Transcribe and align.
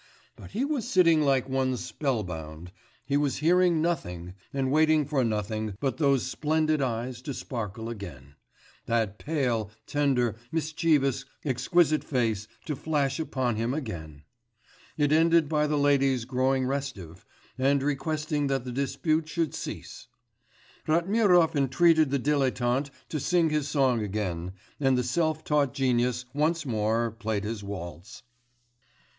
But 0.35 0.49
he 0.53 0.65
was 0.65 0.87
sitting 0.87 1.21
like 1.21 1.47
one 1.47 1.77
spell 1.77 2.23
bound, 2.23 2.71
he 3.05 3.17
was 3.17 3.35
hearing 3.37 3.83
nothing, 3.83 4.33
and 4.51 4.71
waiting 4.71 5.05
for 5.05 5.23
nothing 5.23 5.77
but 5.79 5.95
for 5.97 6.03
those 6.03 6.25
splendid 6.25 6.81
eyes 6.81 7.21
to 7.21 7.35
sparkle 7.35 7.87
again, 7.87 8.33
that 8.87 9.19
pale, 9.19 9.69
tender, 9.85 10.37
mischievous, 10.51 11.25
exquisite 11.45 12.03
face 12.03 12.47
to 12.65 12.75
flash 12.75 13.19
upon 13.19 13.57
him 13.57 13.75
again.... 13.75 14.23
It 14.97 15.11
ended 15.11 15.47
by 15.47 15.67
the 15.67 15.77
ladies 15.77 16.25
growing 16.25 16.65
restive, 16.65 17.23
and 17.55 17.83
requesting 17.83 18.47
that 18.47 18.63
the 18.65 18.71
dispute 18.71 19.29
should 19.29 19.53
cease.... 19.53 20.07
Ratmirov 20.87 21.55
entreated 21.55 22.09
the 22.09 22.17
dilettante 22.17 22.89
to 23.09 23.19
sing 23.19 23.51
his 23.51 23.67
song 23.67 24.01
again, 24.01 24.53
and 24.79 24.97
the 24.97 25.03
self 25.03 25.43
taught 25.43 25.75
genius 25.75 26.25
once 26.33 26.65
more 26.65 27.11
played 27.11 27.43
his 27.43 27.63
waltz.... 27.63 28.23